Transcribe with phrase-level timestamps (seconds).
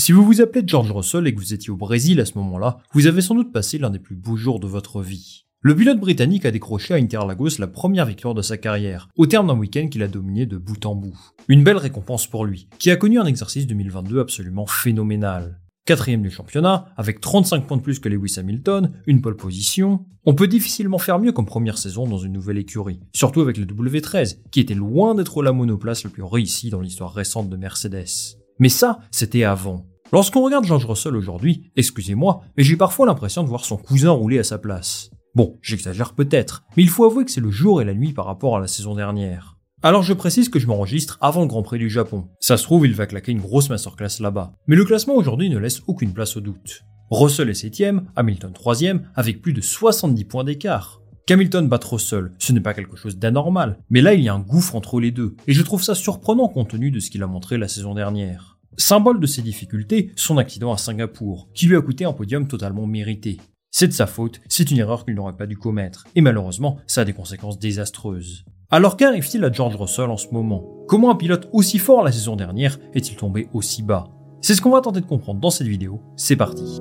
[0.00, 2.78] Si vous vous appelez George Russell et que vous étiez au Brésil à ce moment-là,
[2.92, 5.44] vous avez sans doute passé l'un des plus beaux jours de votre vie.
[5.60, 9.48] Le pilote britannique a décroché à Interlagos la première victoire de sa carrière, au terme
[9.48, 11.18] d'un week-end qu'il a dominé de bout en bout.
[11.48, 15.60] Une belle récompense pour lui, qui a connu un exercice 2022 absolument phénoménal.
[15.84, 20.06] Quatrième du championnat, avec 35 points de plus que Lewis Hamilton, une pole position.
[20.24, 23.66] On peut difficilement faire mieux comme première saison dans une nouvelle écurie, surtout avec le
[23.66, 28.36] W13, qui était loin d'être la monoplace le plus réussie dans l'histoire récente de Mercedes.
[28.60, 29.87] Mais ça, c'était avant.
[30.10, 34.38] Lorsqu'on regarde George Russell aujourd'hui, excusez-moi, mais j'ai parfois l'impression de voir son cousin rouler
[34.38, 35.10] à sa place.
[35.34, 38.24] Bon, j'exagère peut-être, mais il faut avouer que c'est le jour et la nuit par
[38.24, 39.58] rapport à la saison dernière.
[39.82, 42.26] Alors je précise que je m'enregistre avant le Grand Prix du Japon.
[42.40, 44.54] Ça se trouve, il va claquer une grosse masterclass là-bas.
[44.66, 46.84] Mais le classement aujourd'hui ne laisse aucune place au doute.
[47.10, 51.02] Russell est 7ème, Hamilton 3ème, avec plus de 70 points d'écart.
[51.26, 54.40] Qu'Hamilton batte Russell, ce n'est pas quelque chose d'anormal, mais là il y a un
[54.40, 57.26] gouffre entre les deux, et je trouve ça surprenant compte tenu de ce qu'il a
[57.26, 58.57] montré la saison dernière.
[58.76, 62.86] Symbole de ses difficultés, son accident à Singapour, qui lui a coûté un podium totalement
[62.86, 63.38] mérité.
[63.70, 67.02] C'est de sa faute, c'est une erreur qu'il n'aurait pas dû commettre, et malheureusement, ça
[67.02, 68.44] a des conséquences désastreuses.
[68.70, 70.64] Alors qu'arrive-t-il à George Russell en ce moment?
[70.86, 74.08] Comment un pilote aussi fort la saison dernière est-il tombé aussi bas?
[74.40, 76.80] C'est ce qu'on va tenter de comprendre dans cette vidéo, c'est parti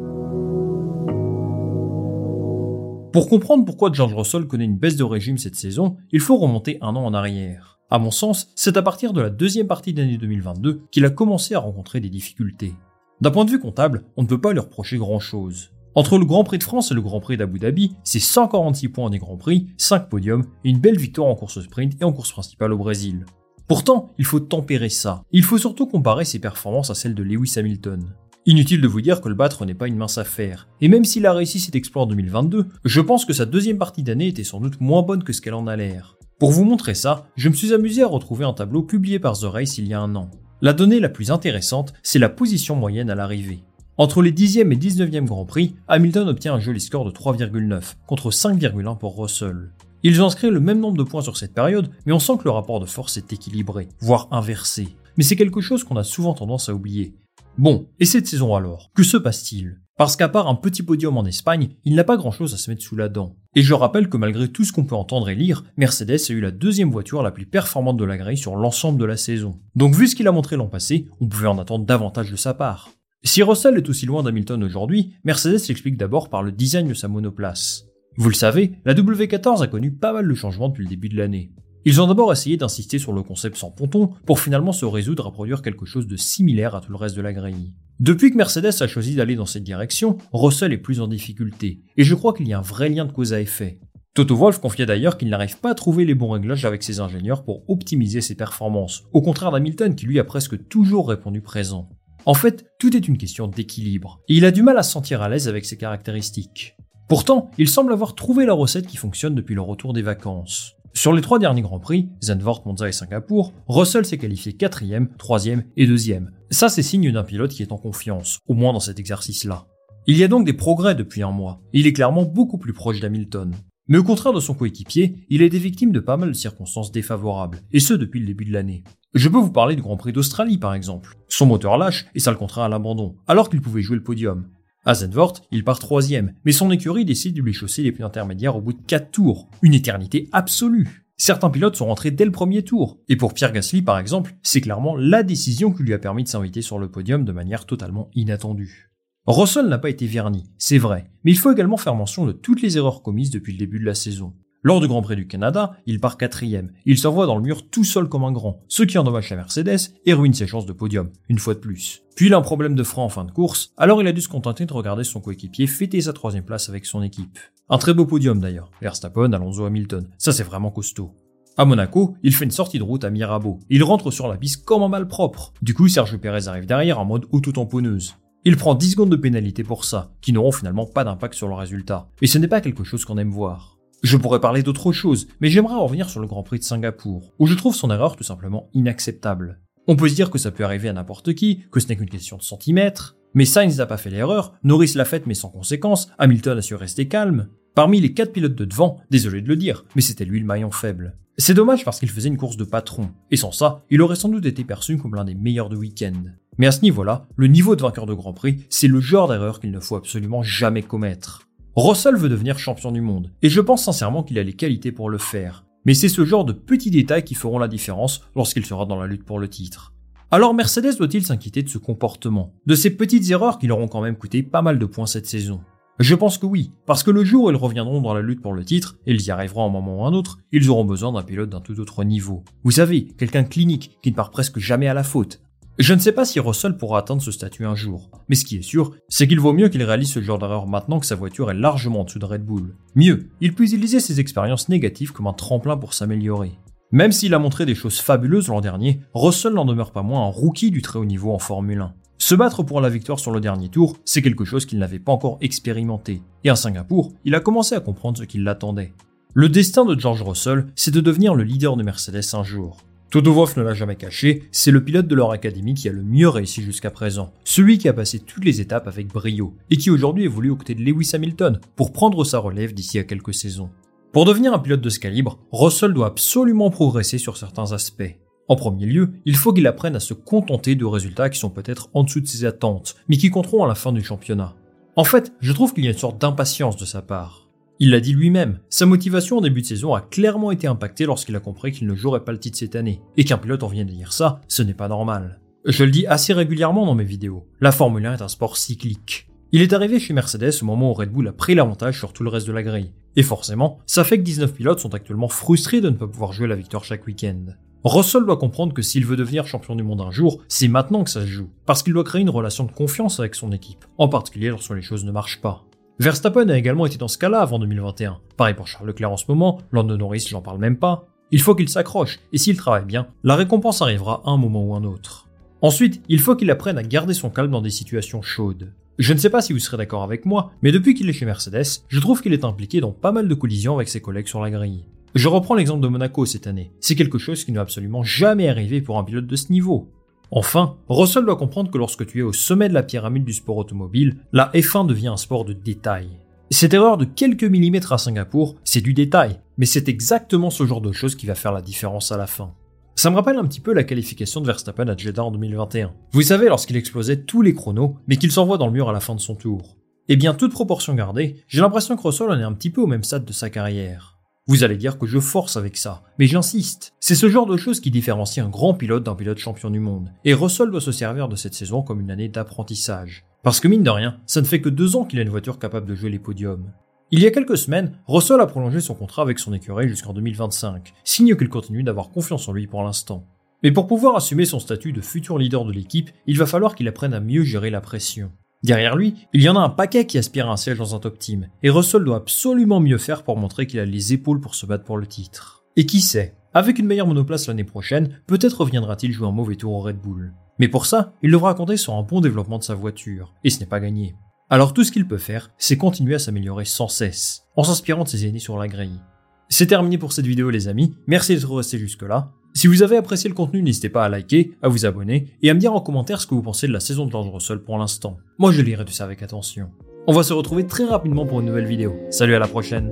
[3.13, 6.77] Pour comprendre pourquoi George Russell connaît une baisse de régime cette saison, il faut remonter
[6.81, 7.76] un an en arrière.
[7.89, 11.09] À mon sens, c'est à partir de la deuxième partie de l'année 2022 qu'il a
[11.09, 12.73] commencé à rencontrer des difficultés.
[13.21, 15.71] D'un point de vue comptable, on ne peut pas lui reprocher grand chose.
[15.95, 19.09] Entre le Grand Prix de France et le Grand Prix d'Abu Dhabi, c'est 146 points
[19.09, 22.33] des Grands Prix, 5 podiums et une belle victoire en course sprint et en course
[22.33, 23.25] principale au Brésil.
[23.69, 25.23] Pourtant, il faut tempérer ça.
[25.31, 28.05] Il faut surtout comparer ses performances à celles de Lewis Hamilton.
[28.45, 30.67] Inutile de vous dire que le battre n'est pas une mince affaire.
[30.81, 34.03] Et même s'il a réussi cet exploit en 2022, je pense que sa deuxième partie
[34.03, 36.16] d'année était sans doute moins bonne que ce qu'elle en a l'air.
[36.39, 39.45] Pour vous montrer ça, je me suis amusé à retrouver un tableau publié par The
[39.45, 40.29] Race il y a un an.
[40.61, 43.63] La donnée la plus intéressante, c'est la position moyenne à l'arrivée.
[43.97, 48.29] Entre les 10e et 19e Grand Prix, Hamilton obtient un joli score de 3,9 contre
[48.29, 49.71] 5,1 pour Russell.
[50.03, 52.43] Ils ont inscrit le même nombre de points sur cette période, mais on sent que
[52.43, 54.89] le rapport de force est équilibré, voire inversé.
[55.17, 57.15] Mais c'est quelque chose qu'on a souvent tendance à oublier.
[57.57, 58.91] Bon, et cette saison alors?
[58.93, 59.79] Que se passe-t-il?
[59.97, 62.83] Parce qu'à part un petit podium en Espagne, il n'a pas grand-chose à se mettre
[62.83, 63.35] sous la dent.
[63.55, 66.39] Et je rappelle que malgré tout ce qu'on peut entendre et lire, Mercedes a eu
[66.39, 69.59] la deuxième voiture la plus performante de la grille sur l'ensemble de la saison.
[69.75, 72.53] Donc vu ce qu'il a montré l'an passé, on pouvait en attendre davantage de sa
[72.53, 72.91] part.
[73.23, 77.07] Si Russell est aussi loin d'Hamilton aujourd'hui, Mercedes l'explique d'abord par le design de sa
[77.07, 77.85] monoplace.
[78.17, 81.17] Vous le savez, la W14 a connu pas mal de changements depuis le début de
[81.17, 81.51] l'année.
[81.85, 85.31] Ils ont d'abord essayé d'insister sur le concept sans ponton pour finalement se résoudre à
[85.31, 87.73] produire quelque chose de similaire à tout le reste de la grille.
[87.99, 92.03] Depuis que Mercedes a choisi d'aller dans cette direction, Russell est plus en difficulté, et
[92.03, 93.79] je crois qu'il y a un vrai lien de cause à effet.
[94.13, 97.43] Toto Wolff confiait d'ailleurs qu'il n'arrive pas à trouver les bons réglages avec ses ingénieurs
[97.43, 101.89] pour optimiser ses performances, au contraire d'Hamilton qui lui a presque toujours répondu présent.
[102.25, 105.21] En fait, tout est une question d'équilibre, et il a du mal à se sentir
[105.21, 106.75] à l'aise avec ses caractéristiques.
[107.07, 110.75] Pourtant, il semble avoir trouvé la recette qui fonctionne depuis le retour des vacances.
[110.97, 115.63] Sur les trois derniers Grands Prix, Zandvoort, Monza et Singapour, Russell s'est qualifié quatrième, troisième
[115.75, 116.31] et deuxième.
[116.49, 119.67] Ça, c'est signe d'un pilote qui est en confiance, au moins dans cet exercice-là.
[120.07, 121.61] Il y a donc des progrès depuis un mois.
[121.71, 123.53] Il est clairement beaucoup plus proche d'Hamilton.
[123.87, 126.91] Mais au contraire de son coéquipier, il a été victime de pas mal de circonstances
[126.91, 128.83] défavorables, et ce depuis le début de l'année.
[129.13, 131.15] Je peux vous parler du Grand Prix d'Australie par exemple.
[131.27, 134.47] Son moteur lâche et ça le contraint à l'abandon, alors qu'il pouvait jouer le podium.
[134.87, 138.55] À Zandvoort, il part troisième, mais son écurie décide de lui chausser les pneus intermédiaires
[138.55, 139.49] au bout de 4 tours.
[139.61, 141.05] Une éternité absolue.
[141.17, 142.97] Certains pilotes sont rentrés dès le premier tour.
[143.09, 146.29] Et pour Pierre Gasly, par exemple, c'est clairement la décision qui lui a permis de
[146.29, 148.89] s'inviter sur le podium de manière totalement inattendue.
[149.25, 152.61] Russell n'a pas été verni, c'est vrai, mais il faut également faire mention de toutes
[152.61, 154.35] les erreurs commises depuis le début de la saison.
[154.63, 156.71] Lors du Grand Prix du Canada, il part quatrième.
[156.85, 159.93] Il s'envoie dans le mur tout seul comme un grand, ce qui endommage la Mercedes
[160.05, 162.03] et ruine ses chances de podium, une fois de plus.
[162.15, 164.21] Puis il a un problème de frein en fin de course, alors il a dû
[164.21, 167.37] se contenter de regarder son coéquipier fêter sa troisième place avec son équipe.
[167.69, 171.13] Un très beau podium d'ailleurs, Verstappen, Alonso, Hamilton, ça c'est vraiment costaud.
[171.55, 173.59] À Monaco, il fait une sortie de route à Mirabeau.
[173.69, 175.53] Il rentre sur la piste comme un malpropre.
[175.63, 178.15] Du coup, Sergio Perez arrive derrière en mode auto-tamponneuse.
[178.45, 181.55] Il prend 10 secondes de pénalité pour ça, qui n'auront finalement pas d'impact sur le
[181.55, 182.09] résultat.
[182.21, 183.76] Et ce n'est pas quelque chose qu'on aime voir.
[184.03, 187.47] Je pourrais parler d'autre chose, mais j'aimerais revenir sur le Grand Prix de Singapour, où
[187.47, 189.59] je trouve son erreur tout simplement inacceptable.
[189.87, 192.09] On peut se dire que ça peut arriver à n'importe qui, que ce n'est qu'une
[192.09, 196.09] question de centimètres, mais Sainz n'a pas fait l'erreur, Norris l'a faite mais sans conséquence,
[196.19, 197.47] Hamilton a su rester calme.
[197.73, 200.71] Parmi les quatre pilotes de devant, désolé de le dire, mais c'était lui le maillon
[200.71, 201.15] faible.
[201.37, 204.29] C'est dommage parce qu'il faisait une course de patron, et sans ça, il aurait sans
[204.29, 206.23] doute été perçu comme l'un des meilleurs de week-end.
[206.57, 209.59] Mais à ce niveau-là, le niveau de vainqueur de Grand Prix, c'est le genre d'erreur
[209.59, 211.46] qu'il ne faut absolument jamais commettre.
[211.79, 215.11] Russell veut devenir champion du monde, et je pense sincèrement qu'il a les qualités pour
[215.11, 215.63] le faire.
[215.85, 219.05] Mais c'est ce genre de petits détails qui feront la différence lorsqu'il sera dans la
[219.05, 219.93] lutte pour le titre.
[220.31, 224.01] Alors Mercedes doit-il s'inquiéter de ce comportement, de ces petites erreurs qui leur ont quand
[224.01, 225.61] même coûté pas mal de points cette saison?
[225.99, 228.53] Je pense que oui, parce que le jour où ils reviendront dans la lutte pour
[228.53, 231.11] le titre, et ils y arriveront à un moment ou un autre, ils auront besoin
[231.11, 232.43] d'un pilote d'un tout autre niveau.
[232.63, 235.41] Vous savez, quelqu'un clinique qui ne part presque jamais à la faute,
[235.79, 238.57] je ne sais pas si Russell pourra atteindre ce statut un jour, mais ce qui
[238.57, 241.51] est sûr, c'est qu'il vaut mieux qu'il réalise ce genre d'erreur maintenant que sa voiture
[241.51, 242.75] est largement en dessous de Red Bull.
[242.95, 246.57] Mieux, il peut utiliser ses expériences négatives comme un tremplin pour s'améliorer.
[246.91, 250.31] Même s'il a montré des choses fabuleuses l'an dernier, Russell n'en demeure pas moins un
[250.31, 251.93] rookie du très haut niveau en Formule 1.
[252.17, 255.11] Se battre pour la victoire sur le dernier tour, c'est quelque chose qu'il n'avait pas
[255.11, 256.23] encore expérimenté.
[256.43, 258.93] Et à Singapour, il a commencé à comprendre ce qui l'attendait.
[259.35, 262.86] Le destin de George Russell, c'est de devenir le leader de Mercedes un jour.
[263.13, 266.29] Wolff ne l'a jamais caché, c'est le pilote de leur académie qui a le mieux
[266.29, 267.33] réussi jusqu'à présent.
[267.43, 270.75] Celui qui a passé toutes les étapes avec brio, et qui aujourd'hui évolue aux côtés
[270.75, 273.69] de Lewis Hamilton pour prendre sa relève d'ici à quelques saisons.
[274.11, 278.17] Pour devenir un pilote de ce calibre, Russell doit absolument progresser sur certains aspects.
[278.47, 281.89] En premier lieu, il faut qu'il apprenne à se contenter de résultats qui sont peut-être
[281.93, 284.55] en dessous de ses attentes, mais qui compteront à la fin du championnat.
[284.95, 287.46] En fait, je trouve qu'il y a une sorte d'impatience de sa part.
[287.79, 291.35] Il l'a dit lui-même, sa motivation en début de saison a clairement été impactée lorsqu'il
[291.35, 293.01] a compris qu'il ne jouerait pas le titre cette année.
[293.17, 295.39] Et qu'un pilote en vienne de dire ça, ce n'est pas normal.
[295.63, 299.27] Je le dis assez régulièrement dans mes vidéos, la Formule 1 est un sport cyclique.
[299.51, 302.23] Il est arrivé chez Mercedes au moment où Red Bull a pris l'avantage sur tout
[302.23, 302.93] le reste de la grille.
[303.15, 306.47] Et forcément, ça fait que 19 pilotes sont actuellement frustrés de ne pas pouvoir jouer
[306.47, 307.45] la victoire chaque week-end.
[307.83, 311.11] Russell doit comprendre que s'il veut devenir champion du monde un jour, c'est maintenant que
[311.11, 314.09] ça se joue, parce qu'il doit créer une relation de confiance avec son équipe, en
[314.09, 315.66] particulier lorsque les choses ne marchent pas.
[315.99, 318.19] Verstappen a également été dans ce cas-là avant 2021.
[318.37, 321.07] Pareil pour Charles Leclerc en ce moment, Lando Norris, j'en parle même pas.
[321.31, 324.75] Il faut qu'il s'accroche, et s'il travaille bien, la récompense arrivera à un moment ou
[324.75, 325.27] un autre.
[325.63, 328.71] Ensuite, il faut qu'il apprenne à garder son calme dans des situations chaudes.
[328.99, 331.25] Je ne sais pas si vous serez d'accord avec moi, mais depuis qu'il est chez
[331.25, 334.41] Mercedes, je trouve qu'il est impliqué dans pas mal de collisions avec ses collègues sur
[334.41, 334.85] la grille.
[335.15, 336.71] Je reprends l'exemple de Monaco cette année.
[336.79, 339.89] C'est quelque chose qui n'est absolument jamais arrivé pour un pilote de ce niveau.
[340.31, 343.57] Enfin, Russell doit comprendre que lorsque tu es au sommet de la pyramide du sport
[343.57, 346.09] automobile, la F1 devient un sport de détail.
[346.49, 350.81] Cette erreur de quelques millimètres à Singapour, c'est du détail, mais c'est exactement ce genre
[350.81, 352.53] de choses qui va faire la différence à la fin.
[352.95, 355.93] Ça me rappelle un petit peu la qualification de Verstappen à Jeddah en 2021.
[356.13, 358.99] Vous savez, lorsqu'il explosait tous les chronos, mais qu'il s'envoie dans le mur à la
[358.99, 359.77] fin de son tour.
[360.09, 362.87] Eh bien, toute proportion gardée, j'ai l'impression que Russell en est un petit peu au
[362.87, 364.16] même stade de sa carrière.
[364.49, 366.93] Vous allez dire que je force avec ça, mais j'insiste.
[367.01, 370.13] C'est ce genre de choses qui différencie un grand pilote d'un pilote champion du monde.
[370.23, 373.25] Et Russell doit se servir de cette saison comme une année d'apprentissage.
[373.43, 375.59] Parce que mine de rien, ça ne fait que deux ans qu'il a une voiture
[375.59, 376.71] capable de jouer les podiums.
[377.11, 380.93] Il y a quelques semaines, Russell a prolongé son contrat avec son écurie jusqu'en 2025,
[381.03, 383.25] signe qu'il continue d'avoir confiance en lui pour l'instant.
[383.63, 386.87] Mais pour pouvoir assumer son statut de futur leader de l'équipe, il va falloir qu'il
[386.87, 388.31] apprenne à mieux gérer la pression.
[388.63, 390.99] Derrière lui, il y en a un paquet qui aspire à un siège dans un
[390.99, 394.55] top team, et Russell doit absolument mieux faire pour montrer qu'il a les épaules pour
[394.55, 395.63] se battre pour le titre.
[395.75, 399.73] Et qui sait, avec une meilleure monoplace l'année prochaine, peut-être reviendra-t-il jouer un mauvais tour
[399.73, 400.33] au Red Bull.
[400.57, 403.59] Mais pour ça, il devra compter sur un bon développement de sa voiture, et ce
[403.59, 404.15] n'est pas gagné.
[404.49, 408.09] Alors tout ce qu'il peut faire, c'est continuer à s'améliorer sans cesse, en s'inspirant de
[408.09, 409.01] ses aînés sur la grille.
[409.49, 412.31] C'est terminé pour cette vidéo les amis, merci d'être resté jusque là.
[412.57, 415.53] Si vous avez apprécié le contenu, n'hésitez pas à liker, à vous abonner et à
[415.53, 417.77] me dire en commentaire ce que vous pensez de la saison de George Russell pour
[417.77, 418.17] l'instant.
[418.39, 419.69] Moi je lirai tout ça avec attention.
[420.07, 421.95] On va se retrouver très rapidement pour une nouvelle vidéo.
[422.09, 422.91] Salut à la prochaine.